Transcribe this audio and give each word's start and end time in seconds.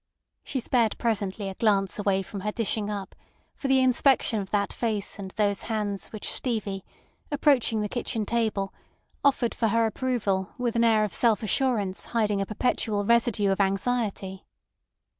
She 0.43 0.59
spared 0.59 0.97
presently 0.97 1.47
a 1.47 1.53
glance 1.53 1.99
away 1.99 2.23
from 2.23 2.39
her 2.39 2.51
dishing 2.51 2.89
up 2.89 3.13
for 3.55 3.67
the 3.67 3.81
inspection 3.81 4.41
of 4.41 4.49
that 4.49 4.73
face 4.73 5.19
and 5.19 5.29
those 5.29 5.61
hands 5.69 6.07
which 6.07 6.31
Stevie, 6.33 6.83
approaching 7.31 7.81
the 7.81 7.87
kitchen 7.87 8.25
table, 8.25 8.73
offered 9.23 9.53
for 9.53 9.67
her 9.67 9.85
approval 9.85 10.53
with 10.57 10.75
an 10.75 10.83
air 10.83 11.03
of 11.03 11.13
self 11.13 11.43
assurance 11.43 12.05
hiding 12.05 12.41
a 12.41 12.47
perpetual 12.47 13.05
residue 13.05 13.51
of 13.51 13.61
anxiety. 13.61 14.43